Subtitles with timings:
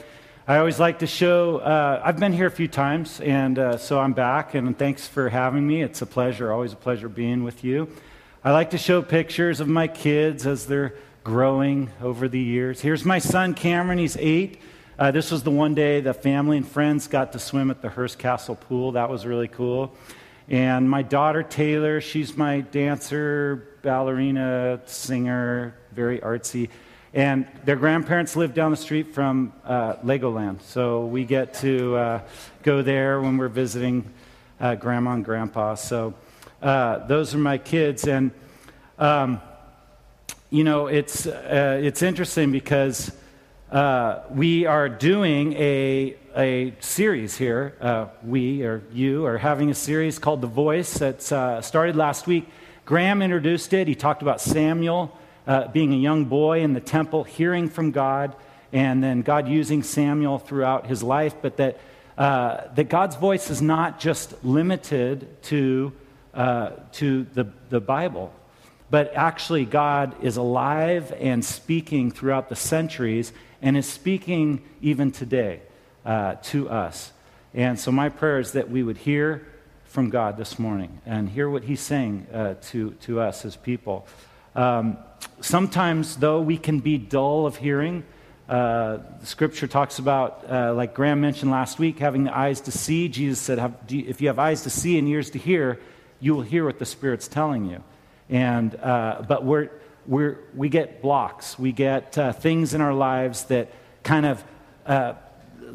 [0.48, 4.00] I always like to show, uh, I've been here a few times, and uh, so
[4.00, 5.80] I'm back, and thanks for having me.
[5.80, 7.86] It's a pleasure, always a pleasure being with you.
[8.44, 12.80] I like to show pictures of my kids as they're growing over the years.
[12.80, 14.60] Here's my son Cameron, he's eight.
[14.98, 17.88] Uh, this was the one day the family and friends got to swim at the
[17.88, 18.90] Hearst Castle pool.
[18.92, 19.94] That was really cool.
[20.48, 26.68] And my daughter Taylor, she's my dancer, ballerina, singer, very artsy.
[27.14, 30.62] And their grandparents live down the street from uh, Legoland.
[30.62, 32.20] So we get to uh,
[32.64, 34.12] go there when we're visiting
[34.58, 35.76] uh, grandma and grandpa.
[35.76, 36.14] So
[36.62, 38.06] uh, those are my kids.
[38.06, 38.30] And,
[38.98, 39.40] um,
[40.50, 43.10] you know, it's, uh, it's interesting because
[43.70, 48.08] uh, we are doing a, a series here.
[48.22, 52.48] we, or you, are having a series called The Voice that started last week.
[52.84, 53.88] Graham introduced it.
[53.88, 55.16] He talked about Samuel
[55.46, 58.34] uh, being a young boy in the temple, hearing from God,
[58.72, 61.80] and then God using Samuel throughout his life, but that,
[62.16, 65.92] uh, that God's voice is not just limited to,
[66.34, 68.32] uh, to the, the Bible,
[68.90, 75.60] but actually God is alive and speaking throughout the centuries and is speaking even today
[76.04, 77.12] uh, to us.
[77.54, 79.46] And so my prayer is that we would hear
[79.84, 84.06] from God this morning and hear what he's saying uh, to, to us as people.
[84.54, 84.96] Um,
[85.40, 88.04] sometimes, though, we can be dull of hearing.
[88.48, 93.08] Uh, scripture talks about, uh, like Graham mentioned last week, having the eyes to see.
[93.08, 95.78] Jesus said, if you have eyes to see and ears to hear,
[96.22, 97.82] you will hear what the Spirit's telling you.
[98.30, 99.70] And, uh, but we're,
[100.06, 101.58] we're, we get blocks.
[101.58, 103.70] We get uh, things in our lives that
[104.04, 104.44] kind of
[104.86, 105.14] uh,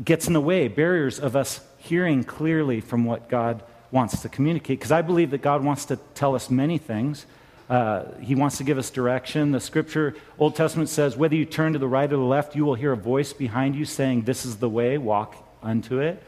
[0.04, 4.80] gets in the way, barriers of us hearing clearly from what God wants to communicate.
[4.80, 7.26] Because I believe that God wants to tell us many things.
[7.70, 9.52] Uh, he wants to give us direction.
[9.52, 12.64] The scripture, Old Testament says, whether you turn to the right or the left, you
[12.64, 16.24] will hear a voice behind you saying, This is the way, walk unto it.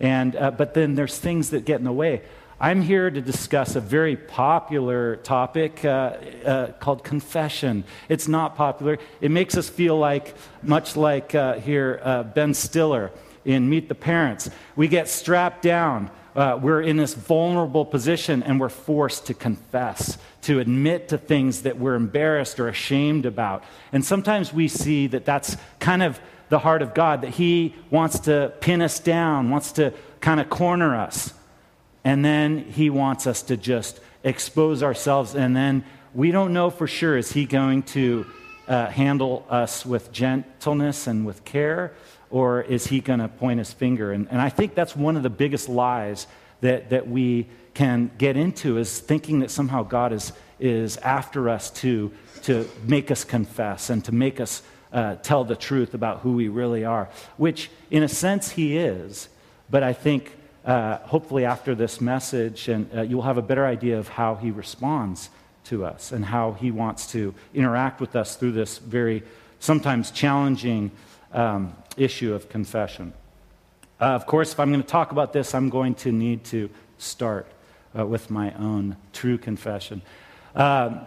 [0.00, 2.22] And, uh, but then there's things that get in the way.
[2.62, 7.82] I'm here to discuss a very popular topic uh, uh, called confession.
[8.08, 8.98] It's not popular.
[9.20, 13.10] It makes us feel like, much like uh, here, uh, Ben Stiller
[13.44, 14.48] in Meet the Parents.
[14.76, 16.08] We get strapped down.
[16.36, 21.62] Uh, we're in this vulnerable position and we're forced to confess, to admit to things
[21.62, 23.64] that we're embarrassed or ashamed about.
[23.90, 28.20] And sometimes we see that that's kind of the heart of God, that He wants
[28.20, 31.34] to pin us down, wants to kind of corner us.
[32.04, 35.34] And then He wants us to just expose ourselves.
[35.34, 38.26] And then we don't know for sure is He going to
[38.68, 41.92] uh, handle us with gentleness and with care?
[42.32, 44.10] or is he going to point his finger?
[44.10, 46.26] And, and I think that's one of the biggest lies
[46.62, 51.70] that, that we can get into is thinking that somehow God is, is after us
[51.70, 52.10] to,
[52.42, 56.48] to make us confess and to make us uh, tell the truth about who we
[56.48, 59.28] really are, which in a sense he is.
[59.70, 60.32] But I think
[60.64, 64.50] uh, hopefully after this message, and uh, you'll have a better idea of how he
[64.50, 65.30] responds
[65.64, 69.22] to us and how he wants to interact with us through this very
[69.60, 70.90] sometimes challenging
[71.32, 73.12] um, issue of confession.
[74.00, 76.68] Uh, of course, if I'm going to talk about this, I'm going to need to
[76.98, 77.46] start
[77.96, 80.02] uh, with my own true confession.
[80.54, 81.04] Uh,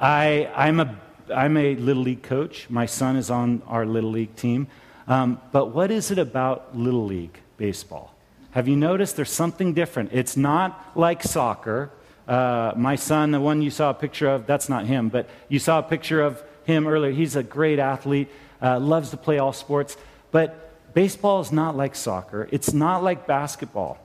[0.00, 0.96] I, I'm, a,
[1.34, 2.70] I'm a Little League coach.
[2.70, 4.68] My son is on our Little League team.
[5.08, 8.14] Um, but what is it about Little League baseball?
[8.52, 10.10] Have you noticed there's something different?
[10.12, 11.90] It's not like soccer.
[12.26, 15.58] Uh, my son, the one you saw a picture of, that's not him, but you
[15.58, 17.12] saw a picture of him earlier.
[17.12, 18.28] He's a great athlete,
[18.62, 19.96] uh, loves to play all sports.
[20.30, 23.98] But baseball is not like soccer, it's not like basketball.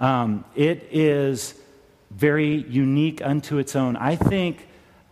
[0.00, 1.54] Um, it is
[2.10, 3.96] very unique unto its own.
[3.96, 4.66] I think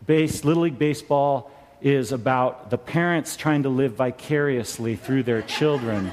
[0.06, 1.50] base, Little League Baseball
[1.80, 6.12] is about the parents trying to live vicariously through their children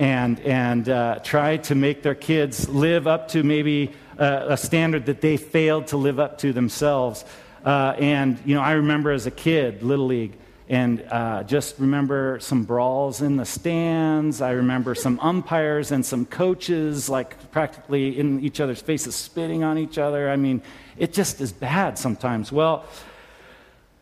[0.00, 5.04] and, and uh, try to make their kids live up to maybe uh, a standard
[5.06, 7.26] that they failed to live up to themselves.
[7.66, 10.32] Uh, and, you know, I remember as a kid, Little League,
[10.70, 14.40] and uh, just remember some brawls in the stands.
[14.40, 19.76] I remember some umpires and some coaches, like practically in each other's faces, spitting on
[19.76, 20.30] each other.
[20.30, 20.62] I mean,
[20.96, 22.50] it just is bad sometimes.
[22.50, 22.86] Well,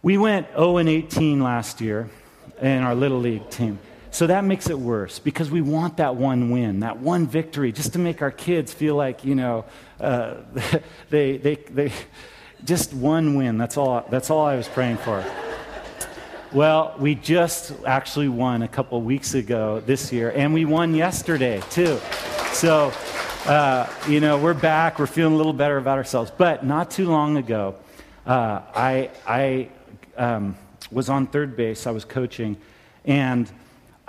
[0.03, 2.09] we went 0 and 18 last year
[2.61, 3.81] in our little league team.
[4.11, 7.93] So that makes it worse because we want that one win, that one victory, just
[7.93, 9.65] to make our kids feel like, you know,
[10.01, 10.37] uh,
[11.11, 11.93] they, they, they,
[12.65, 13.59] just one win.
[13.59, 15.25] That's all, that's all I was praying for.
[16.53, 21.61] Well, we just actually won a couple weeks ago this year, and we won yesterday,
[21.71, 21.99] too.
[22.53, 22.93] So,
[23.45, 24.99] uh, you know, we're back.
[24.99, 26.33] We're feeling a little better about ourselves.
[26.37, 27.77] But not too long ago,
[28.27, 29.69] uh, I, I
[30.17, 30.57] um,
[30.91, 31.87] was on third base.
[31.87, 32.57] I was coaching,
[33.05, 33.51] and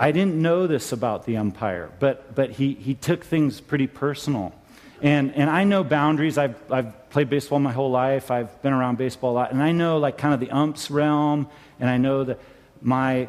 [0.02, 4.54] I didn't know this about the umpire, but, but he, he took things pretty personal.
[5.02, 6.38] And, and I know boundaries.
[6.38, 8.30] I've, I've played baseball my whole life.
[8.30, 9.52] I've been around baseball a lot.
[9.52, 11.48] And I know, like, kind of the ump's realm,
[11.78, 12.38] and I know that
[12.80, 13.28] my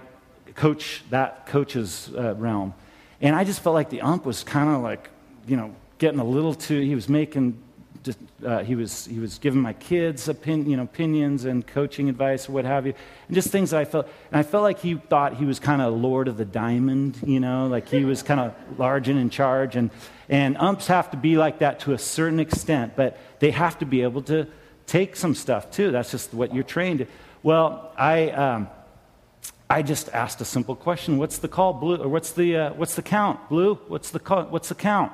[0.56, 2.74] coach, that coach's uh, realm.
[3.20, 5.10] And I just felt like the ump was kind of like,
[5.48, 7.62] you know, getting a little too, he was making
[8.46, 12.54] uh, he, was, he was giving my kids you know, opinions and coaching advice or
[12.54, 12.94] what have you,
[13.28, 14.08] and just things that I felt.
[14.32, 17.40] And I felt like he thought he was kind of Lord of the Diamond, you
[17.40, 19.76] know, like he was kind of large and in charge.
[19.76, 19.92] And,
[20.30, 23.86] and umps have to be like that to a certain extent, but they have to
[23.86, 24.48] be able to
[24.88, 25.92] take some stuff too.
[25.92, 27.08] That's just what you're trained.
[27.44, 28.70] Well, I, um,
[29.70, 31.98] I just asked a simple question What's the call, Blue?
[31.98, 33.76] Or what's the, uh, what's the count, Blue?
[33.88, 35.14] What's the, call, what's the count?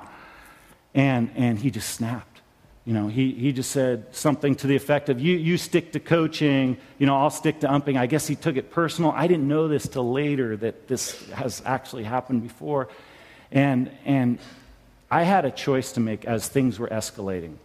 [0.93, 2.36] And, and he just snapped.
[2.87, 5.99] You know, he, he just said something to the effect of, you, you stick to
[5.99, 7.97] coaching, you know, I'll stick to umping.
[7.97, 9.11] I guess he took it personal.
[9.11, 12.87] I didn't know this till later that this has actually happened before.
[13.51, 14.39] And, and
[15.11, 17.55] I had a choice to make as things were escalating.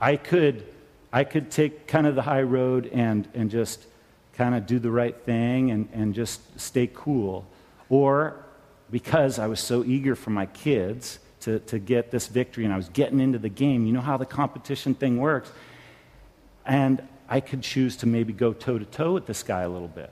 [0.00, 0.64] I could,
[1.12, 3.84] I could take kind of the high road and, and just
[4.34, 7.44] kind of do the right thing and, and just stay cool.
[7.88, 8.36] Or
[8.88, 12.76] because I was so eager for my kids, to, to get this victory, and I
[12.76, 13.86] was getting into the game.
[13.86, 15.50] You know how the competition thing works.
[16.66, 19.88] And I could choose to maybe go toe to toe with this guy a little
[19.88, 20.10] bit.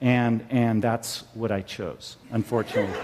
[0.00, 2.98] And, and that's what I chose, unfortunately.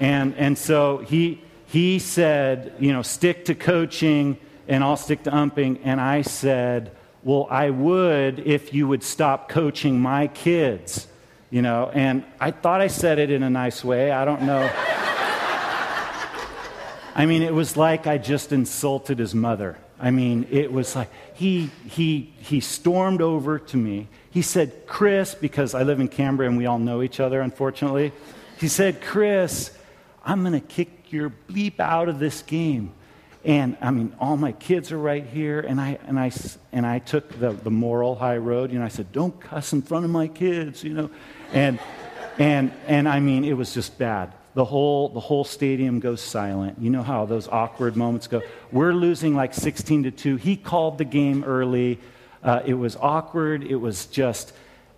[0.00, 4.36] and, and so he, he said, you know, stick to coaching
[4.66, 5.80] and I'll stick to umping.
[5.84, 6.92] And I said,
[7.22, 11.08] well, I would if you would stop coaching my kids,
[11.50, 11.90] you know.
[11.92, 14.12] And I thought I said it in a nice way.
[14.12, 14.70] I don't know.
[17.18, 19.76] I mean, it was like I just insulted his mother.
[19.98, 24.06] I mean, it was like he, he, he stormed over to me.
[24.30, 28.12] He said, Chris, because I live in Cambria and we all know each other, unfortunately.
[28.60, 29.76] He said, Chris,
[30.24, 32.92] I'm going to kick your bleep out of this game.
[33.44, 35.58] And I mean, all my kids are right here.
[35.58, 36.30] And I, and I,
[36.70, 38.70] and I took the, the moral high road.
[38.70, 41.10] You know, I said, don't cuss in front of my kids, you know.
[41.52, 41.80] And,
[42.38, 46.80] and, and I mean, it was just bad the whole, the whole stadium goes silent.
[46.80, 48.42] You know how those awkward moments go.
[48.72, 50.34] We're losing like 16 to 2.
[50.34, 52.00] He called the game early.
[52.42, 53.62] Uh, it was awkward.
[53.62, 54.52] It was just.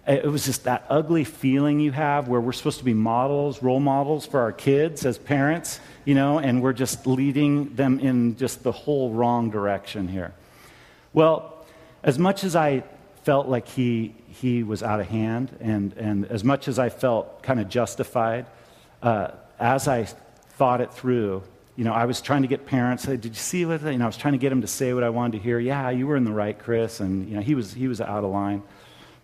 [0.07, 3.81] It was just that ugly feeling you have where we're supposed to be models, role
[3.81, 8.63] models for our kids as parents, you know, and we're just leading them in just
[8.63, 10.33] the whole wrong direction here.
[11.13, 11.67] Well,
[12.03, 12.83] as much as I
[13.25, 17.43] felt like he, he was out of hand, and, and as much as I felt
[17.43, 18.47] kind of justified,
[19.03, 21.43] uh, as I thought it through,
[21.77, 23.05] you know, I was trying to get parents.
[23.05, 23.83] Did you see what?
[23.83, 25.59] You know, I was trying to get them to say what I wanted to hear.
[25.59, 28.25] Yeah, you were in the right, Chris, and you know, he was he was out
[28.25, 28.63] of line.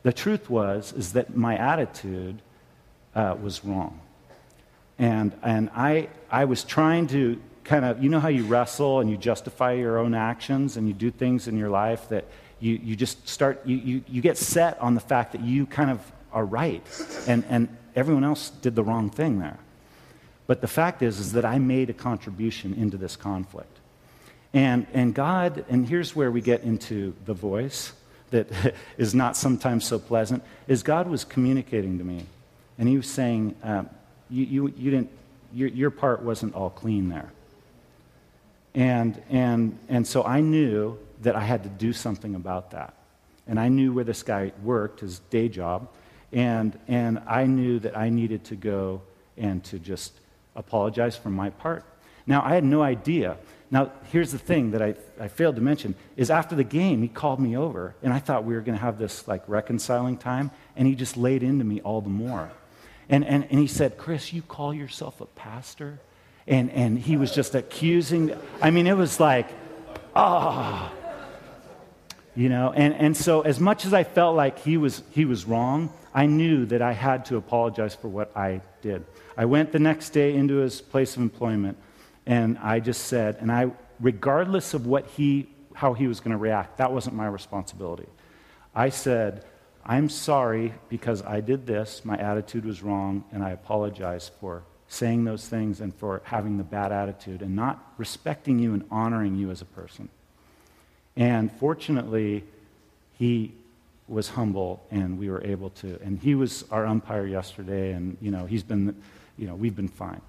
[0.04, 2.40] The truth was is that my attitude
[3.14, 4.00] uh, was wrong,
[4.98, 9.10] and and I I was trying to kind of you know how you wrestle and
[9.10, 12.24] you justify your own actions and you do things in your life that
[12.60, 15.90] you you just start you you, you get set on the fact that you kind
[15.90, 16.00] of
[16.32, 16.86] are right,
[17.26, 19.58] and and everyone else did the wrong thing there.
[20.46, 23.76] But the fact is, is that I made a contribution into this conflict.
[24.54, 27.92] And, and God, and here's where we get into the voice
[28.30, 28.48] that
[28.96, 32.26] is not sometimes so pleasant, is God was communicating to me.
[32.78, 33.90] And he was saying, um,
[34.30, 35.10] you, you, you didn't,
[35.52, 37.32] your, your part wasn't all clean there.
[38.74, 42.94] And, and, and so I knew that I had to do something about that.
[43.46, 45.88] And I knew where this guy worked, his day job,
[46.32, 49.02] and, and I knew that I needed to go
[49.36, 50.12] and to just
[50.56, 51.84] apologize for my part.
[52.26, 53.36] Now, I had no idea.
[53.70, 57.08] Now, here's the thing that I, I failed to mention is after the game, he
[57.08, 60.50] called me over, and I thought we were going to have this like reconciling time,
[60.76, 62.50] and he just laid into me all the more.
[63.08, 66.00] And, and, and he said, Chris, you call yourself a pastor?
[66.48, 68.36] And, and he was just accusing.
[68.60, 69.48] I mean, it was like,
[70.14, 70.92] ah.
[70.92, 71.02] Oh.
[72.36, 75.46] You know, and, and so as much as I felt like he was, he was
[75.46, 79.04] wrong, I knew that I had to apologize for what I did.
[79.36, 81.76] I went the next day into his place of employment,
[82.24, 83.70] and I just said, and I,
[84.00, 88.08] regardless of what he, how he was going to react, that wasn't my responsibility.
[88.74, 89.44] I said,
[89.84, 95.24] I'm sorry because I did this, my attitude was wrong, and I apologize for saying
[95.24, 99.50] those things and for having the bad attitude and not respecting you and honoring you
[99.50, 100.08] as a person.
[101.14, 102.44] And fortunately,
[103.18, 103.52] he
[104.08, 105.98] was humble and we were able to.
[106.02, 109.02] And he was our umpire yesterday, and, you know, he's been,
[109.36, 110.20] you know, we've been fine.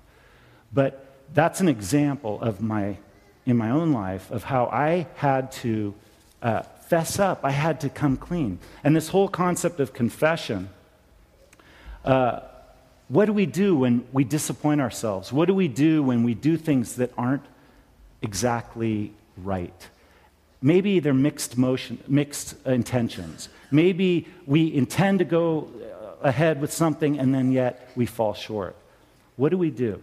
[0.73, 2.97] But that's an example of my,
[3.45, 5.93] in my own life, of how I had to
[6.41, 7.41] uh, fess up.
[7.43, 8.59] I had to come clean.
[8.83, 10.69] And this whole concept of confession,
[12.03, 12.41] uh,
[13.09, 15.31] what do we do when we disappoint ourselves?
[15.31, 17.45] What do we do when we do things that aren't
[18.21, 19.87] exactly right?
[20.61, 23.49] Maybe they're mixed motion, mixed intentions.
[23.69, 25.69] Maybe we intend to go
[26.21, 28.75] ahead with something and then yet we fall short.
[29.35, 30.01] What do we do?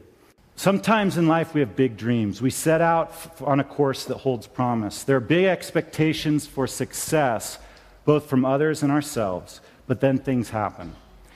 [0.56, 2.40] Sometimes in life we have big dreams.
[2.40, 5.02] We set out on a course that holds promise.
[5.02, 7.58] There are big expectations for success,
[8.04, 10.94] both from others and ourselves, but then things happen.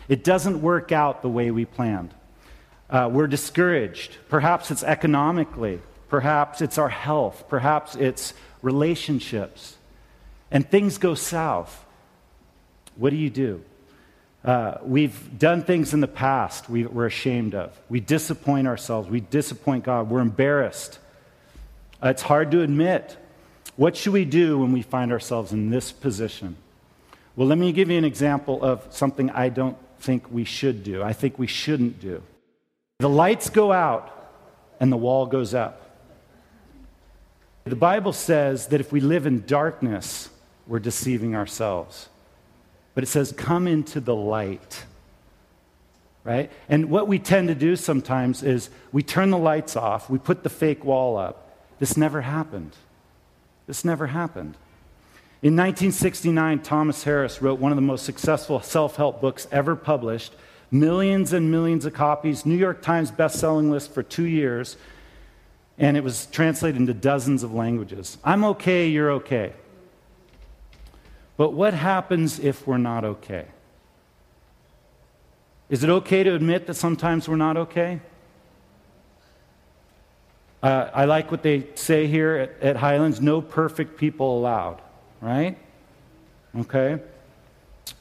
[0.08, 2.14] It doesn't work out the way we planned.
[2.88, 4.16] Uh, we're discouraged.
[4.28, 9.76] Perhaps it's economically, perhaps it's our health, perhaps it's relationships.
[10.50, 11.84] And things go south.
[12.96, 13.62] What do you do?
[14.44, 17.78] Uh, we've done things in the past we, we're ashamed of.
[17.88, 19.08] We disappoint ourselves.
[19.08, 20.08] We disappoint God.
[20.08, 20.98] We're embarrassed.
[22.02, 23.16] Uh, it's hard to admit.
[23.76, 26.56] What should we do when we find ourselves in this position?
[27.36, 31.02] Well, let me give you an example of something I don't think we should do.
[31.02, 32.22] I think we shouldn't do.
[32.98, 34.32] The lights go out
[34.80, 35.87] and the wall goes up.
[37.68, 40.30] The Bible says that if we live in darkness,
[40.66, 42.08] we're deceiving ourselves.
[42.94, 44.84] But it says, come into the light.
[46.24, 46.50] Right?
[46.68, 50.42] And what we tend to do sometimes is we turn the lights off, we put
[50.42, 51.56] the fake wall up.
[51.78, 52.76] This never happened.
[53.66, 54.56] This never happened.
[55.40, 60.34] In 1969, Thomas Harris wrote one of the most successful self help books ever published,
[60.70, 64.76] millions and millions of copies, New York Times best-selling list for two years,
[65.78, 68.18] and it was translated into dozens of languages.
[68.24, 69.52] I'm okay, you're okay.
[71.36, 73.46] But what happens if we're not okay?
[75.70, 78.00] Is it okay to admit that sometimes we're not okay?
[80.60, 84.80] Uh, I like what they say here at, at Highlands no perfect people allowed,
[85.20, 85.56] right?
[86.58, 86.98] Okay.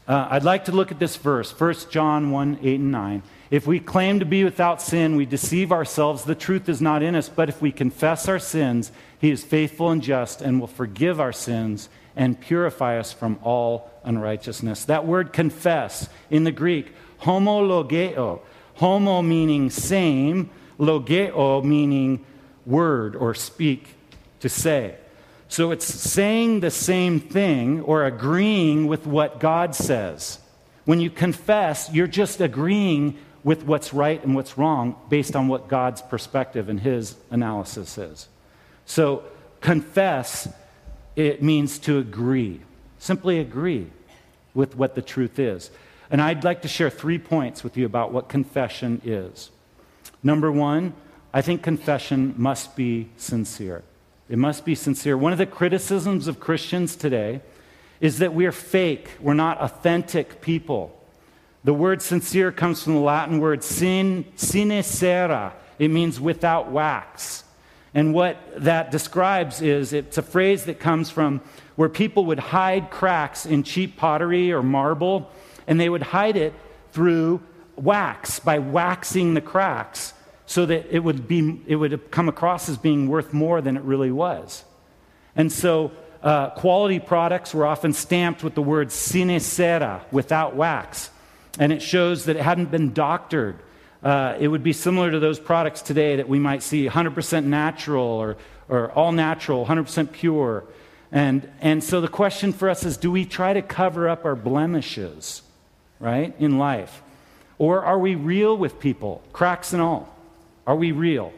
[0.08, 3.24] Uh, I'd like to look at this verse, 1 John 1 8 and 9.
[3.50, 6.24] If we claim to be without sin, we deceive ourselves.
[6.24, 7.30] The truth is not in us.
[7.30, 11.32] But if we confess our sins, he is faithful and just and will forgive our
[11.32, 14.86] sins and purify us from all unrighteousness.
[14.86, 18.42] That word confess in the Greek, homologeo,
[18.76, 22.26] homo meaning same, logeo meaning
[22.66, 23.96] word or speak,
[24.42, 24.96] to say.
[25.48, 30.40] So it's saying the same thing or agreeing with what God says.
[30.84, 35.70] When you confess, you're just agreeing with what's right and what's wrong based on what
[35.70, 38.28] God's perspective and his analysis is.
[38.86, 39.24] So
[39.62, 40.50] confess
[41.16, 42.60] it means to agree.
[43.00, 43.88] Simply agree
[44.54, 45.72] with what the truth is.
[46.12, 49.50] And I'd like to share three points with you about what confession is.
[50.22, 50.94] Number one,
[51.34, 53.82] I think confession must be sincere.
[54.28, 55.18] It must be sincere.
[55.18, 57.40] One of the criticisms of Christians today
[58.02, 60.97] is that we're fake, we're not authentic people.
[61.68, 65.54] The word sincere comes from the Latin word sin, sine cera.
[65.78, 67.44] It means without wax.
[67.94, 71.42] And what that describes is it's a phrase that comes from
[71.76, 75.30] where people would hide cracks in cheap pottery or marble,
[75.68, 76.54] and they would hide it
[76.94, 77.42] through
[77.76, 80.14] wax, by waxing the cracks,
[80.46, 83.84] so that it would, be, it would come across as being worth more than it
[83.84, 84.64] really was.
[85.36, 85.92] And so
[86.24, 91.10] uh, quality products were often stamped with the word sine cera, without wax.
[91.60, 93.60] And it shows that it hadn't been doctored
[94.04, 98.06] uh, it would be similar to those products today that we might see 100% natural
[98.06, 98.38] or,
[98.70, 100.64] or all natural, 100% pure.
[101.12, 104.36] And, and so the question for us is do we try to cover up our
[104.36, 105.42] blemishes,
[106.00, 107.02] right, in life?
[107.58, 110.16] Or are we real with people, cracks and all?
[110.68, 111.34] Are we real?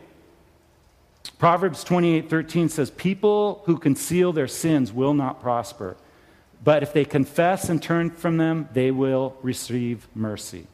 [1.38, 5.96] Proverbs 28:13 says, "People who conceal their sins will not prosper,
[6.64, 10.68] but if they confess and turn from them, they will receive mercy."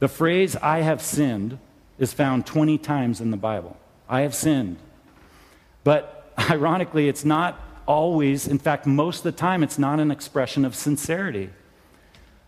[0.00, 1.58] The phrase, I have sinned,
[1.98, 3.76] is found 20 times in the Bible.
[4.08, 4.78] I have sinned.
[5.82, 10.64] But ironically, it's not always, in fact, most of the time, it's not an expression
[10.64, 11.50] of sincerity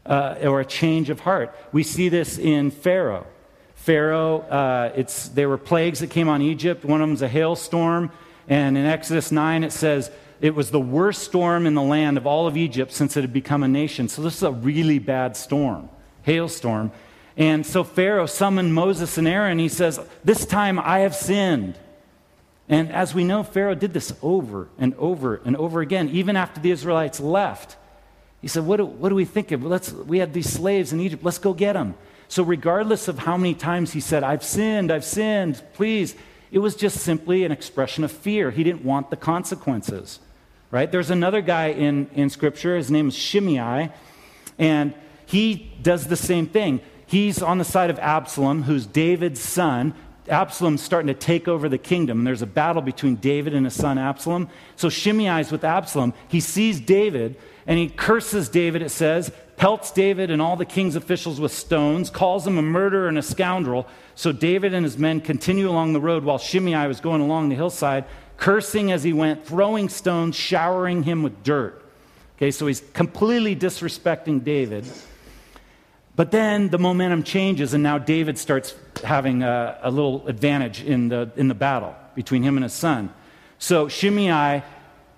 [0.05, 1.55] uh, or a change of heart.
[1.73, 3.27] We see this in Pharaoh.
[3.75, 6.85] Pharaoh, uh, it's, there were plagues that came on Egypt.
[6.85, 8.11] One of them was a hailstorm.
[8.49, 12.27] And in Exodus 9, it says it was the worst storm in the land of
[12.27, 14.09] all of Egypt since it had become a nation.
[14.09, 15.89] So this is a really bad storm,
[16.23, 16.93] hailstorm.
[17.37, 19.59] And so Pharaoh summoned Moses and Aaron.
[19.59, 21.79] He says, This time I have sinned.
[22.69, 26.61] And as we know, Pharaoh did this over and over and over again, even after
[26.61, 27.77] the Israelites left.
[28.43, 29.65] He said, What do, what do we think of?
[29.65, 31.95] Let's, we had these slaves in Egypt, let's go get them.
[32.29, 36.17] So, regardless of how many times he said, I've sinned, I've sinned, please,
[36.51, 38.51] it was just simply an expression of fear.
[38.51, 40.19] He didn't want the consequences,
[40.71, 40.91] right?
[40.91, 43.91] There's another guy in, in Scripture, his name is Shimei,
[44.59, 44.95] and
[45.27, 46.81] he does the same thing.
[47.07, 49.95] He's on the side of Absalom, who's David's son.
[50.29, 52.25] Absalom's starting to take over the kingdom.
[52.25, 54.49] There's a battle between David and his son Absalom.
[54.75, 56.15] So Shimei is with Absalom.
[56.27, 60.97] He sees David and he curses David, it says, pelts David and all the king's
[60.97, 63.87] officials with stones, calls him a murderer and a scoundrel.
[64.15, 67.57] So David and his men continue along the road while Shimei was going along the
[67.57, 68.05] hillside,
[68.37, 71.83] cursing as he went, throwing stones, showering him with dirt.
[72.37, 74.85] Okay, so he's completely disrespecting David.
[76.17, 78.75] But then the momentum changes, and now David starts
[79.05, 83.13] having a, a, little advantage in the, in the battle between him and his son.
[83.59, 84.63] So Shimei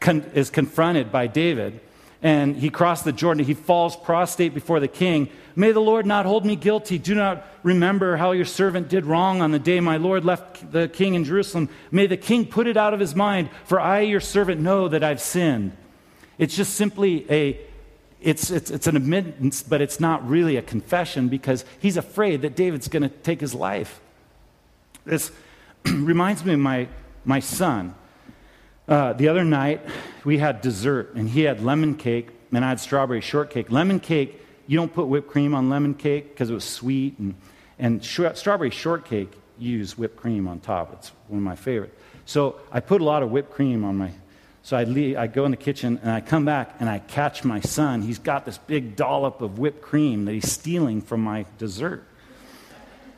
[0.01, 1.81] con- is confronted by David,
[2.23, 3.45] and he crossed the Jordan.
[3.45, 5.29] He falls prostrate before the king.
[5.55, 6.99] May the Lord not hold me guilty.
[6.99, 10.89] Do not remember how your servant did wrong on the day my Lord left the
[10.89, 11.69] king in Jerusalem.
[11.91, 15.05] May the king put it out of his mind, for I, your servant, know that
[15.05, 15.77] I've sinned.
[16.39, 17.61] It's just simply a
[18.21, 22.57] it's, it's, it's an admittance, but it's not really a confession because he's afraid that
[22.57, 24.01] David's going to take his life.
[25.05, 25.31] This
[25.85, 26.89] reminds me of my,
[27.25, 27.95] my son.
[28.89, 29.83] Uh, the other night,
[30.25, 33.71] we had dessert, and he had lemon cake, and I had strawberry shortcake.
[33.71, 37.35] Lemon cake, you don't put whipped cream on lemon cake because it was sweet, and,
[37.79, 40.95] and sh- strawberry shortcake, you use whipped cream on top.
[40.95, 41.93] It's one of my favorite.
[42.25, 44.11] So I put a lot of whipped cream on my
[44.69, 47.43] so I, leave, I go in the kitchen and I come back and I catch
[47.43, 48.03] my son.
[48.03, 52.05] He's got this big dollop of whipped cream that he's stealing from my dessert.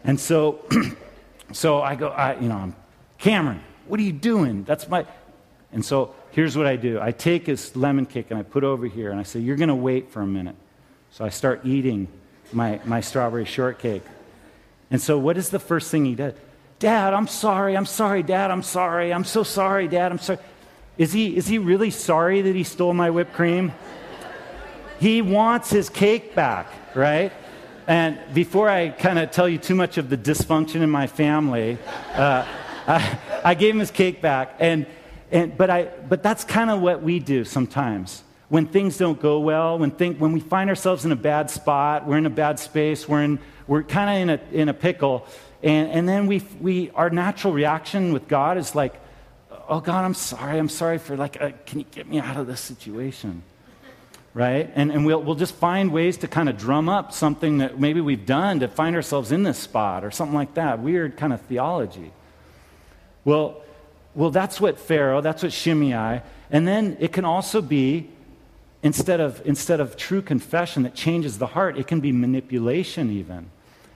[0.05, 0.65] And so,
[1.53, 2.77] so I go, I, you know, I'm,
[3.19, 4.62] Cameron, what are you doing?
[4.62, 5.05] That's my.
[5.73, 8.87] And so here's what I do I take his lemon cake and I put over
[8.87, 10.57] here and I say, You're going to wait for a minute.
[11.12, 12.09] So I start eating
[12.53, 14.03] my, my strawberry shortcake.
[14.90, 16.35] And so, what is the first thing he does?
[16.79, 17.77] Dad, I'm sorry.
[17.77, 18.51] I'm sorry, Dad.
[18.51, 19.12] I'm sorry.
[19.12, 20.11] I'm so sorry, Dad.
[20.11, 20.38] I'm sorry.
[20.99, 23.73] Is he, is he really sorry that he stole my whipped cream?
[24.99, 27.33] He wants his cake back, right?
[27.87, 31.79] And before I kind of tell you too much of the dysfunction in my family,
[32.14, 32.47] uh,
[32.87, 34.57] I, I, gave him his cake back.
[34.59, 34.87] And,
[35.31, 38.23] and, but, I, but that's kind of what we do sometimes.
[38.49, 42.07] When things don't go well, when, think, when we find ourselves in a bad spot,
[42.07, 45.27] we're in a bad space, we're, in, we're kind of in a, in a pickle,
[45.62, 48.95] and, and then we, we, our natural reaction with God is like,
[49.69, 50.59] oh God, I'm sorry.
[50.59, 53.43] I'm sorry for like, uh, can you get me out of this situation?
[54.35, 54.71] Right?
[54.75, 58.01] And, and we'll, we'll just find ways to kind of drum up something that maybe
[58.01, 60.81] we've done to find ourselves in this spot or something like that.
[60.81, 62.12] Weird kind of theology.
[63.25, 63.62] Well,
[64.14, 68.11] well, that's what Pharaoh, that's what Shimei, and then it can also be
[68.83, 73.51] instead of instead of true confession that changes the heart, it can be manipulation even.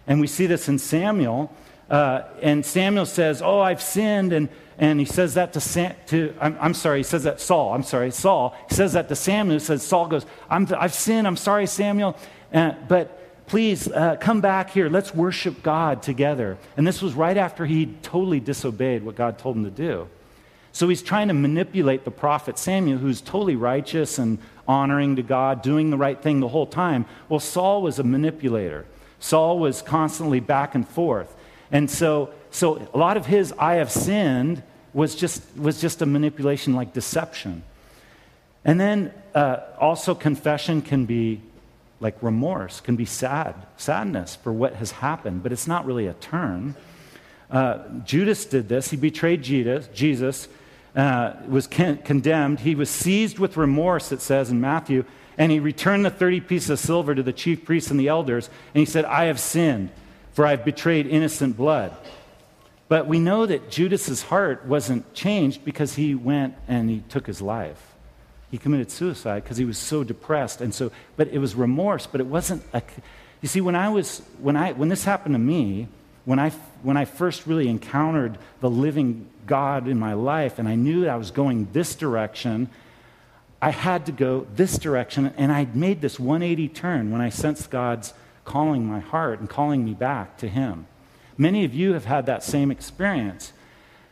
[0.06, 1.54] And we see this in Samuel.
[1.90, 4.48] Uh, and Samuel says, "Oh, I've sinned," and
[4.78, 7.82] and he says that to, Sam, to I'm, I'm, sorry, he says that Saul, I'm
[7.82, 8.56] sorry, Saul.
[8.68, 9.58] He says that to Samuel.
[9.58, 12.16] He says, Saul goes, i have sinned, I'm sorry, Samuel,
[12.52, 14.88] uh, but please uh, come back here.
[14.88, 16.58] Let's worship God together.
[16.76, 20.08] And this was right after he totally disobeyed what God told him to do.
[20.72, 25.62] So he's trying to manipulate the prophet Samuel, who's totally righteous and honoring to God,
[25.62, 27.06] doing the right thing the whole time.
[27.28, 28.86] Well, Saul was a manipulator.
[29.20, 31.34] Saul was constantly back and forth.
[31.70, 36.06] And so so a lot of his I have sinned was just, was just a
[36.06, 37.64] manipulation like deception.
[38.64, 41.40] And then uh, also confession can be
[42.04, 46.12] like remorse, can be sad, sadness for what has happened, but it's not really a
[46.12, 46.76] turn.
[47.50, 48.90] Uh, Judas did this.
[48.90, 49.88] He betrayed Jesus.
[49.94, 50.46] Jesus
[50.94, 52.60] uh, was con- condemned.
[52.60, 55.06] He was seized with remorse, it says in Matthew,
[55.38, 58.50] and he returned the 30 pieces of silver to the chief priests and the elders,
[58.74, 59.88] and he said, I have sinned,
[60.34, 61.96] for I have betrayed innocent blood.
[62.86, 67.40] But we know that Judas's heart wasn't changed because he went and he took his
[67.40, 67.93] life.
[68.54, 70.60] He committed suicide because he was so depressed.
[70.60, 72.82] And so, but it was remorse, but it wasn't a.
[73.42, 75.88] You see, when I was, when I, when this happened to me,
[76.24, 76.50] when I,
[76.84, 81.10] when I first really encountered the living God in my life and I knew that
[81.10, 82.70] I was going this direction,
[83.60, 85.34] I had to go this direction.
[85.36, 88.14] And I made this 180 turn when I sensed God's
[88.44, 90.86] calling my heart and calling me back to Him.
[91.36, 93.52] Many of you have had that same experience.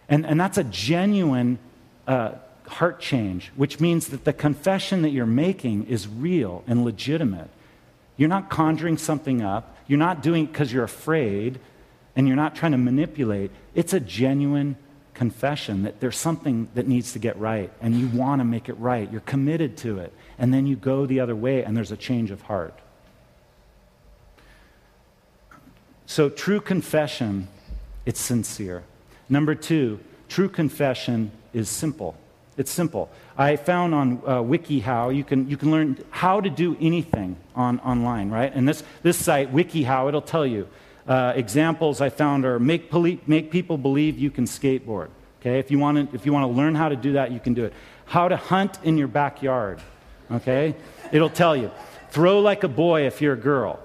[0.08, 1.60] And, and that's a genuine
[2.08, 2.32] uh,
[2.66, 7.50] heart change, which means that the confession that you're making is real and legitimate.
[8.16, 11.58] You're not conjuring something up, you're not doing it because you're afraid,
[12.14, 13.50] and you're not trying to manipulate.
[13.74, 14.76] It's a genuine
[15.14, 18.74] confession that there's something that needs to get right and you want to make it
[18.74, 19.10] right.
[19.10, 20.12] You're committed to it.
[20.38, 22.78] And then you go the other way and there's a change of heart.
[26.06, 27.48] So, true confession,
[28.04, 28.82] it's sincere.
[29.28, 32.16] Number two, true confession is simple.
[32.56, 33.10] It's simple.
[33.36, 37.80] I found on uh, WikiHow, you can, you can learn how to do anything on,
[37.80, 38.52] online, right?
[38.54, 40.68] And this, this site, WikiHow, it'll tell you.
[41.06, 45.08] Uh, examples I found are make, poli- make people believe you can skateboard.
[45.40, 47.40] Okay, if you, want to, if you want to learn how to do that, you
[47.40, 47.72] can do it.
[48.04, 49.80] How to hunt in your backyard.
[50.30, 50.76] Okay,
[51.10, 51.72] it'll tell you.
[52.10, 53.80] Throw like a boy if you're a girl.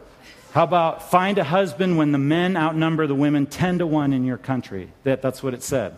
[0.51, 4.23] How about find a husband when the men outnumber the women 10 to 1 in
[4.23, 4.89] your country?
[5.03, 5.97] That, that's what it said.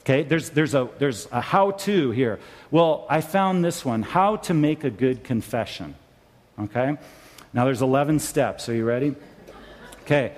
[0.00, 2.40] Okay, there's, there's a, there's a how to here.
[2.70, 5.94] Well, I found this one how to make a good confession.
[6.58, 6.96] Okay,
[7.52, 8.68] now there's 11 steps.
[8.68, 9.14] Are you ready?
[10.02, 10.34] Okay,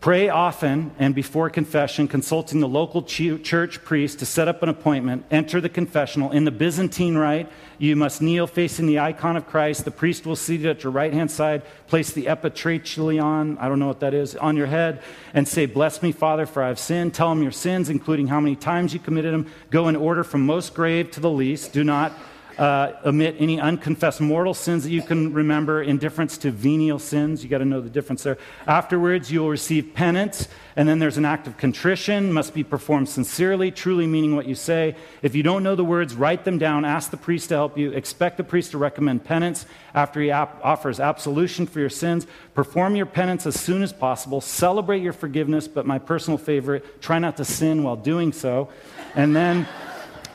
[0.00, 5.26] Pray often and before confession, consulting the local church priest to set up an appointment.
[5.30, 6.30] Enter the confessional.
[6.30, 9.84] In the Byzantine rite, you must kneel facing the icon of Christ.
[9.84, 13.78] The priest will seat you at your right hand side, place the epitrachelion, I don't
[13.78, 15.02] know what that is, on your head,
[15.34, 17.12] and say, Bless me, Father, for I have sinned.
[17.12, 19.52] Tell him your sins, including how many times you committed them.
[19.70, 21.74] Go in order from most grave to the least.
[21.74, 22.14] Do not
[22.60, 27.42] uh, omit any unconfessed mortal sins that you can remember indifference to venial sins.
[27.42, 28.36] You got to know the difference there.
[28.66, 30.46] Afterwards, you will receive penance,
[30.76, 34.54] and then there's an act of contrition, must be performed sincerely, truly meaning what you
[34.54, 34.94] say.
[35.22, 37.92] If you don't know the words, write them down, ask the priest to help you,
[37.92, 42.26] expect the priest to recommend penance after he ap- offers absolution for your sins.
[42.52, 47.18] Perform your penance as soon as possible, celebrate your forgiveness, but my personal favorite, try
[47.18, 48.68] not to sin while doing so.
[49.14, 49.66] And then.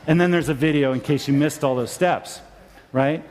[0.06, 2.40] And then there's a video in case you missed all those steps,
[2.92, 3.24] right?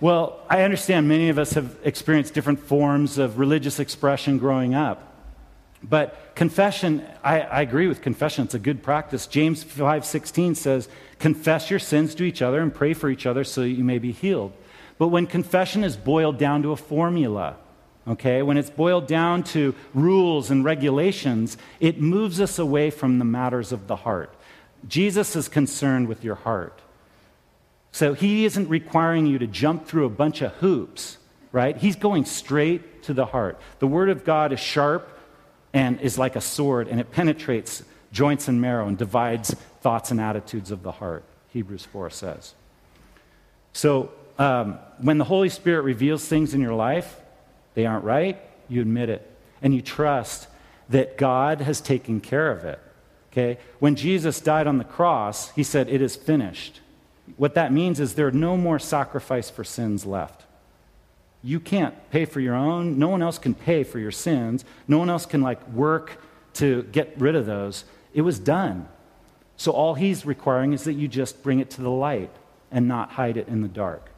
[0.00, 5.12] Well, I understand many of us have experienced different forms of religious expression growing up.
[5.82, 8.44] But confession, I, I, agree with confession.
[8.44, 9.26] It's a good practice.
[9.26, 13.62] James 5.16 says, confess your sins to each other and pray for each other so
[13.62, 14.52] that you may be healed.
[14.98, 17.56] But when confession is boiled down to a formula,
[18.06, 23.24] okay, when it's boiled down to rules and regulations, it moves us away from the
[23.24, 24.32] matters of the heart.
[24.86, 26.80] Jesus is concerned with your heart.
[27.92, 31.18] So he isn't requiring you to jump through a bunch of hoops,
[31.52, 31.76] right?
[31.76, 33.60] He's going straight to the heart.
[33.80, 35.08] The word of God is sharp
[35.74, 40.20] and is like a sword, and it penetrates joints and marrow and divides thoughts and
[40.20, 42.54] attitudes of the heart, Hebrews 4 says.
[43.72, 47.16] So um, when the Holy Spirit reveals things in your life,
[47.74, 49.28] they aren't right, you admit it,
[49.62, 50.48] and you trust
[50.88, 52.78] that God has taken care of it.
[53.32, 53.58] Okay?
[53.78, 56.80] When Jesus died on the cross, he said, It is finished.
[57.36, 60.44] What that means is there are no more sacrifice for sins left.
[61.42, 62.98] You can't pay for your own.
[62.98, 64.64] No one else can pay for your sins.
[64.86, 66.20] No one else can like work
[66.54, 67.84] to get rid of those.
[68.14, 68.88] It was done.
[69.56, 72.30] So all he's requiring is that you just bring it to the light
[72.70, 74.10] and not hide it in the dark.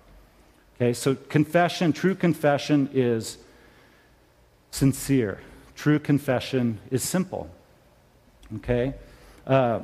[0.77, 3.39] Okay, so confession, true confession is
[4.71, 5.41] sincere.
[5.77, 7.49] True confession is simple.
[8.57, 8.95] Okay?
[9.47, 9.81] Uh,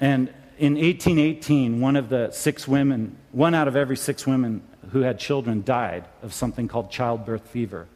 [0.00, 5.00] and in 1818, one of the six women, one out of every six women who
[5.00, 7.86] had children died of something called childbirth fever.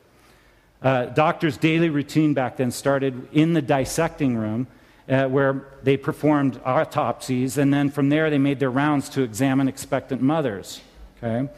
[0.82, 4.66] Uh, doctors' daily routine back then started in the dissecting room
[5.08, 9.68] uh, where they performed autopsies, and then from there they made their rounds to examine
[9.68, 10.80] expectant mothers.
[11.18, 11.50] Okay?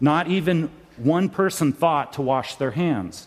[0.00, 3.26] Not even one person thought to wash their hands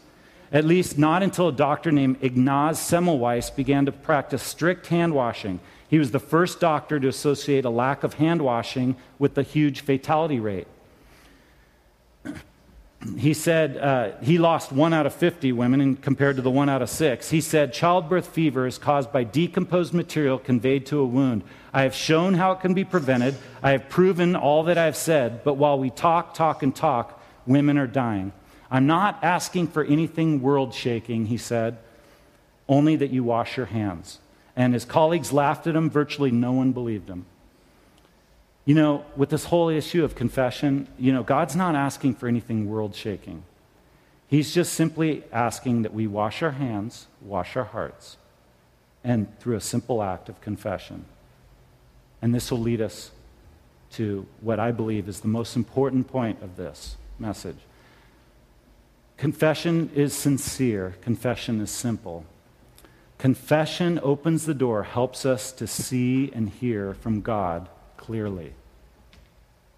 [0.54, 5.60] at least not until a doctor named Ignaz Semmelweis began to practice strict hand washing.
[5.89, 9.82] He was the first doctor to associate a lack of hand washing with the huge
[9.82, 10.68] fatality rate.
[13.18, 16.82] He said uh, he lost one out of 50 women compared to the one out
[16.82, 17.32] of six.
[17.32, 21.44] He said childbirth fever is caused by decomposed material conveyed to a wound.
[21.74, 23.36] I have shown how it can be prevented.
[23.62, 27.22] I have proven all that I have said, but while we talk, talk, and talk,
[27.46, 28.32] women are dying.
[28.74, 31.78] I'm not asking for anything world shaking, he said,
[32.68, 34.18] only that you wash your hands.
[34.56, 35.92] And his colleagues laughed at him.
[35.92, 37.28] Virtually no one believed him.
[38.66, 42.68] You know, with this whole issue of confession, you know, God's not asking for anything
[42.68, 43.44] world shaking.
[44.28, 48.18] He's just simply asking that we wash our hands, wash our hearts,
[49.04, 51.06] and through a simple act of confession.
[52.24, 53.12] And this will lead us
[53.92, 57.58] to what I believe is the most important point of this message.
[59.24, 62.26] Confession is sincere, confession is simple.
[63.18, 68.52] Confession opens the door, helps us to see and hear from God clearly.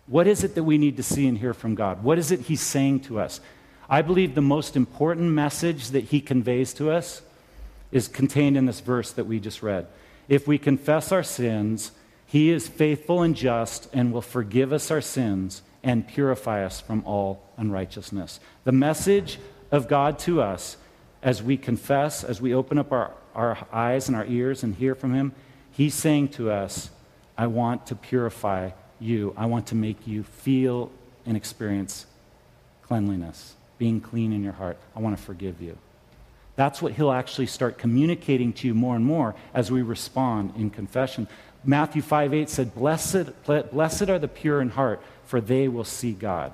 [0.08, 2.04] What is it that we need to see and hear from God?
[2.04, 3.40] What is it He's saying to us?
[3.88, 7.22] I believe the most important message that He conveys to us
[7.92, 9.86] is contained in this verse that we just read.
[10.28, 11.92] If we confess our sins,
[12.26, 17.04] he is faithful and just and will forgive us our sins and purify us from
[17.06, 18.42] all unrighteousness.
[18.66, 19.40] The message
[19.72, 20.76] of God to us
[21.22, 24.96] as we confess, as we open up our, our eyes and our ears and hear
[24.96, 25.32] from Him,
[25.72, 26.90] He's saying to us,
[27.38, 29.34] I want to purify you.
[29.38, 30.92] I want to make you feel
[31.26, 32.06] and experience
[32.84, 34.78] cleanliness, being clean in your heart.
[34.96, 35.78] I want to forgive you.
[36.56, 40.70] That's what he'll actually start communicating to you more and more as we respond in
[40.70, 41.28] confession.
[41.66, 46.14] Matthew 5 8 said, Blessed, blessed are the pure in heart, for they will see
[46.14, 46.54] God.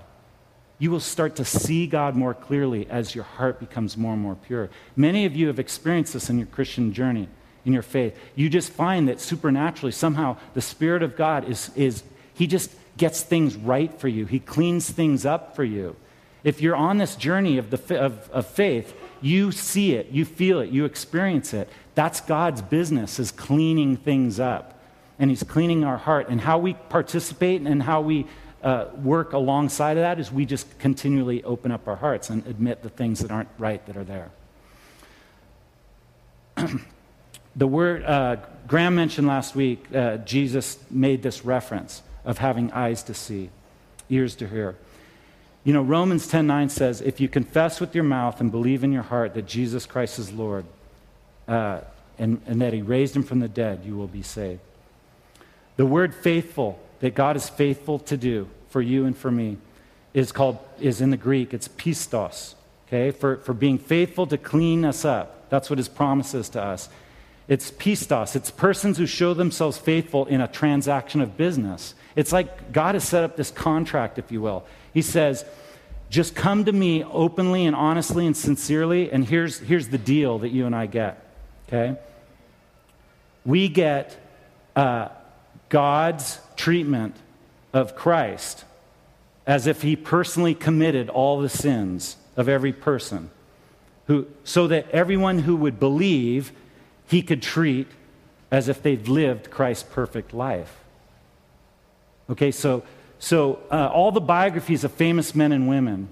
[0.80, 4.36] You will start to see God more clearly as your heart becomes more and more
[4.36, 4.72] pure.
[4.96, 7.30] Many of you have experienced this in your Christian journey,
[7.66, 8.18] in your faith.
[8.34, 12.02] You just find that supernaturally, somehow, the Spirit of God is, is
[12.34, 15.96] He just gets things right for you, He cleans things up for you.
[16.44, 20.60] If you're on this journey of, the, of, of faith, you see it, you feel
[20.62, 21.70] it, you experience it.
[21.94, 24.80] That's God's business, is cleaning things up.
[25.20, 26.30] And He's cleaning our heart.
[26.30, 28.26] And how we participate and how we
[28.64, 32.84] uh, work alongside of that is we just continually open up our hearts and admit
[32.84, 34.32] the things that aren't right that are there.
[37.56, 43.02] the word, uh, Graham mentioned last week, uh, Jesus made this reference of having eyes
[43.04, 43.50] to see,
[44.10, 44.76] ears to hear.
[45.64, 49.04] You know, Romans 10:9 says, "If you confess with your mouth and believe in your
[49.04, 50.66] heart that Jesus Christ is Lord,
[51.48, 51.82] uh,
[52.18, 54.60] and, and that He raised Him from the dead, you will be saved."
[55.78, 59.58] The word "faithful" that God is faithful to do for you and for me
[60.14, 61.54] is called is in the Greek.
[61.54, 62.56] It's pistos.
[62.88, 65.50] Okay, for, for being faithful to clean us up.
[65.50, 66.90] That's what his promise is to us.
[67.48, 68.36] It's pistos.
[68.36, 71.96] It's persons who show themselves faithful in a transaction of business.
[72.16, 74.66] It's like God has set up this contract, if you will.
[74.94, 75.46] He says,
[76.10, 80.50] just come to me openly and honestly and sincerely, and here's, here's the deal that
[80.50, 81.26] you and I get.
[81.68, 81.98] Okay?
[83.46, 84.18] We get
[84.76, 85.08] uh,
[85.70, 87.16] God's treatment
[87.74, 88.66] of Christ
[89.48, 93.32] as if he personally committed all the sins of every person,
[94.06, 96.52] who, so that everyone who would believe
[97.08, 97.88] he could treat
[98.52, 100.78] as if they'd lived Christ's perfect life.
[102.30, 102.84] Okay, so,
[103.18, 106.10] so uh, all the biographies of famous men and women,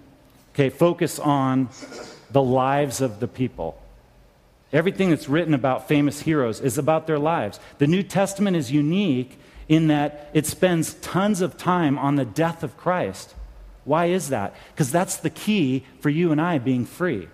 [0.54, 1.70] okay, focus on
[2.32, 3.80] the lives of the people.
[4.74, 7.60] Everything that's written about famous heroes is about their lives.
[7.78, 9.38] The New Testament is unique
[9.70, 13.36] in that it spends tons of time on the death of Christ.
[13.86, 14.56] Why is that?
[14.74, 17.30] Because that's the key for you and I being free.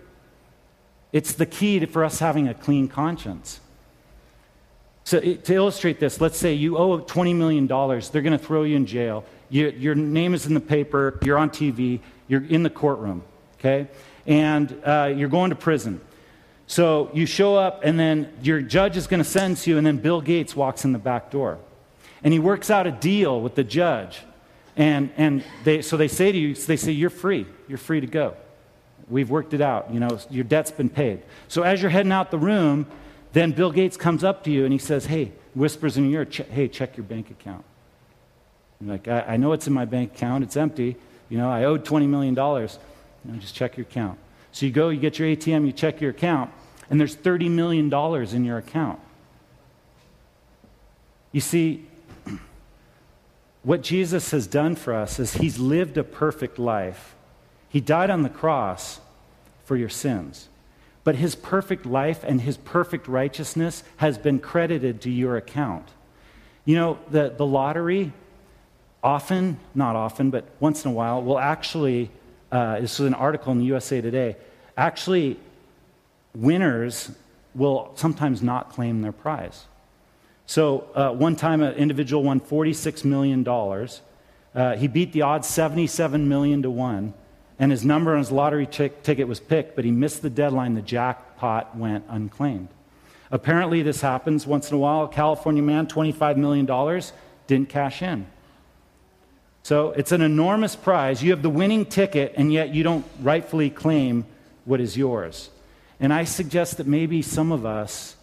[1.11, 3.61] It's the key to, for us having a clean conscience.
[5.05, 7.67] So, it, to illustrate this, let's say you owe $20 million.
[7.67, 9.23] They're going to throw you in jail.
[9.49, 11.19] You, your name is in the paper.
[11.23, 12.01] You're on TV.
[12.27, 13.23] You're in the courtroom,
[13.59, 13.87] okay?
[14.25, 16.01] And uh, you're going to prison.
[16.67, 19.97] So you show up, and then your judge is going to sentence you, and then
[19.97, 21.59] Bill Gates walks in the back door
[22.25, 24.23] and he works out a deal with the judge.
[24.75, 27.45] And, and they, so they say to you, they say, You're free.
[27.69, 28.35] You're free to go.
[29.07, 29.93] We've worked it out.
[29.93, 31.21] You know, your debt's been paid.
[31.47, 32.87] So as you're heading out the room,
[33.31, 36.45] then Bill Gates comes up to you and he says, Hey, whispers in your ear,
[36.49, 37.63] Hey, check your bank account.
[38.81, 40.43] You're like, I, I know it's in my bank account.
[40.43, 40.97] It's empty.
[41.29, 42.33] You know, I owed $20 million.
[42.35, 44.17] You know, just check your account.
[44.51, 46.49] So you go, you get your ATM, you check your account,
[46.89, 47.93] and there's $30 million
[48.33, 48.99] in your account.
[51.31, 51.85] You see,
[53.65, 57.15] what Jesus has done for us is he's lived a perfect life.
[57.67, 58.99] He died on the cross
[59.63, 60.47] for your sins.
[61.03, 65.89] But his perfect life and his perfect righteousness has been credited to your account.
[66.63, 68.13] You know, the, the lottery,
[69.03, 72.11] often, not often, but once in a while, will actually,
[72.51, 74.35] uh, this is an article in the USA Today,
[74.77, 75.39] actually,
[76.35, 77.11] winners
[77.55, 79.65] will sometimes not claim their prize.
[80.47, 83.47] So, uh, one time an individual won $46 million.
[84.53, 87.13] Uh, he beat the odds 77 million to 1,
[87.57, 90.75] and his number on his lottery t- ticket was picked, but he missed the deadline.
[90.75, 92.67] The jackpot went unclaimed.
[93.31, 95.05] Apparently, this happens once in a while.
[95.05, 97.01] A California man, $25 million,
[97.47, 98.27] didn't cash in.
[99.63, 101.23] So, it's an enormous prize.
[101.23, 104.25] You have the winning ticket, and yet you don't rightfully claim
[104.63, 105.49] what is yours.
[105.99, 108.15] And I suggest that maybe some of us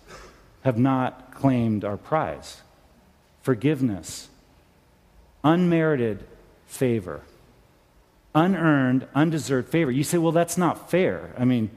[0.63, 2.63] have not claimed our prize
[3.43, 4.29] forgiveness,
[5.43, 6.25] unmerited
[6.67, 7.23] favor,
[8.35, 9.91] unearned, undeserved favor.
[9.91, 11.35] You say, well, that's not fair.
[11.37, 11.71] I mean,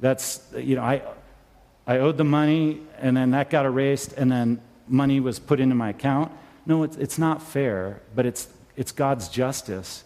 [0.00, 1.02] that's, you know, I,
[1.86, 5.74] I owed the money and then that got erased and then money was put into
[5.74, 6.32] my account.
[6.64, 10.04] No, it's, it's not fair, but it's, it's God's justice.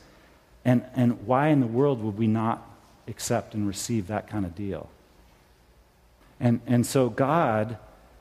[0.65, 2.67] And, and why in the world would we not
[3.07, 4.89] accept and receive that kind of deal?
[6.41, 7.79] And, and so God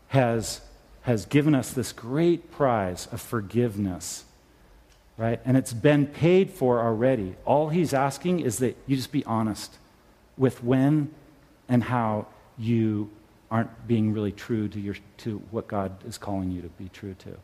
[0.09, 0.61] has
[1.05, 4.25] has given us this great prize of forgiveness,
[5.17, 5.39] right?
[5.45, 7.35] And it's been paid for already.
[7.45, 9.77] All he's asking is that you just be honest
[10.35, 11.13] with when
[11.69, 12.25] and how
[12.57, 13.11] you
[13.51, 17.13] aren't being really true to, your, to what God is calling you to be true
[17.19, 17.37] to.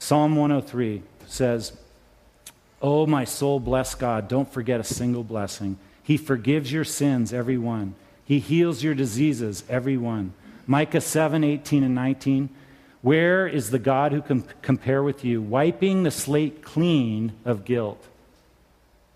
[0.00, 1.72] Psalm 103 says,
[2.82, 4.26] Oh, my soul, bless God.
[4.26, 5.78] Don't forget a single blessing.
[6.02, 7.94] He forgives your sins, every one.
[8.24, 10.32] He heals your diseases, every one.
[10.70, 12.48] Micah 7 18 and 19.
[13.02, 18.06] Where is the God who can compare with you, wiping the slate clean of guilt,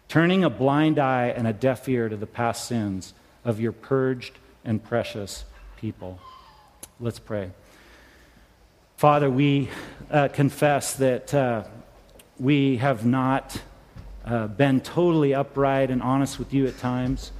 [0.08, 3.14] turning a blind eye and a deaf ear to the past sins
[3.44, 5.44] of your purged and precious
[5.76, 6.18] people?
[6.98, 7.52] Let's pray.
[8.96, 9.68] Father, we
[10.10, 11.62] uh, confess that uh,
[12.36, 13.62] we have not
[14.24, 17.30] uh, been totally upright and honest with you at times.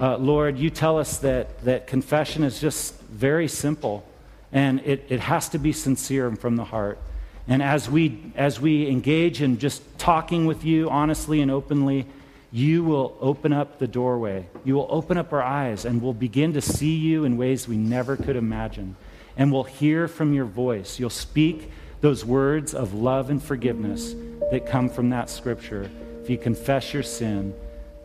[0.00, 4.02] Uh, Lord, you tell us that, that confession is just very simple
[4.50, 6.98] and it, it has to be sincere and from the heart.
[7.46, 12.06] And as we, as we engage in just talking with you honestly and openly,
[12.50, 14.46] you will open up the doorway.
[14.64, 17.76] You will open up our eyes and we'll begin to see you in ways we
[17.76, 18.96] never could imagine.
[19.36, 20.98] And we'll hear from your voice.
[20.98, 24.14] You'll speak those words of love and forgiveness
[24.50, 25.90] that come from that scripture.
[26.22, 27.54] If you confess your sin,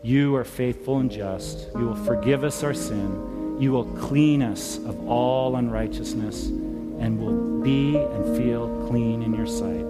[0.06, 1.68] you are faithful and just.
[1.74, 7.62] You will forgive us our sin you will clean us of all unrighteousness and will
[7.62, 9.86] be and feel clean in your sight.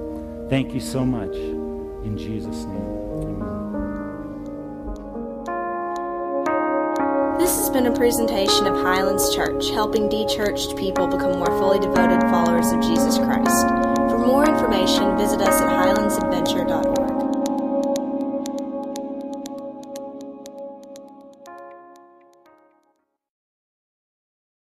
[0.49, 1.35] Thank you so much.
[1.35, 3.65] In Jesus' name, amen.
[7.39, 12.21] This has been a presentation of Highlands Church, helping de-churched people become more fully devoted
[12.31, 13.67] followers of Jesus Christ.
[14.09, 17.16] For more information, visit us at highlandsadventure.org.